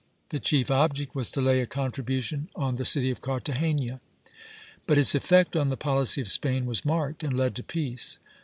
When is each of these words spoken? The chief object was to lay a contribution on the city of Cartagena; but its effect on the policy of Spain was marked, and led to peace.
The 0.29 0.39
chief 0.39 0.71
object 0.71 1.13
was 1.13 1.29
to 1.29 1.41
lay 1.41 1.61
a 1.61 1.67
contribution 1.67 2.49
on 2.55 2.77
the 2.77 2.85
city 2.85 3.11
of 3.11 3.21
Cartagena; 3.21 4.01
but 4.87 4.97
its 4.97 5.13
effect 5.13 5.55
on 5.55 5.69
the 5.69 5.77
policy 5.77 6.21
of 6.21 6.31
Spain 6.31 6.65
was 6.65 6.83
marked, 6.83 7.23
and 7.23 7.37
led 7.37 7.53
to 7.57 7.63
peace. 7.63 8.17